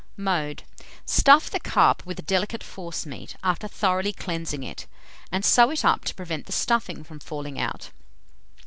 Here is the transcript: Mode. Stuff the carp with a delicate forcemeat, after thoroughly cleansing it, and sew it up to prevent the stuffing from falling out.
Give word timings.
Mode. 0.17 0.63
Stuff 1.05 1.51
the 1.51 1.59
carp 1.59 2.07
with 2.07 2.17
a 2.17 2.23
delicate 2.23 2.63
forcemeat, 2.63 3.35
after 3.43 3.67
thoroughly 3.67 4.11
cleansing 4.11 4.63
it, 4.63 4.87
and 5.31 5.45
sew 5.45 5.69
it 5.69 5.85
up 5.85 6.05
to 6.05 6.15
prevent 6.15 6.47
the 6.47 6.51
stuffing 6.51 7.03
from 7.03 7.19
falling 7.19 7.59
out. 7.59 7.91